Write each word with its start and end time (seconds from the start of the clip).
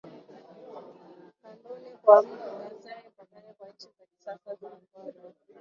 kandoni 1.41 1.91
kwa 2.01 2.21
mto 2.21 2.51
Kasai 2.63 3.09
mpakani 3.13 3.53
kwa 3.57 3.67
nchi 3.69 3.87
za 3.97 4.05
kisasa 4.05 4.55
za 4.55 4.67
Angola 4.71 5.13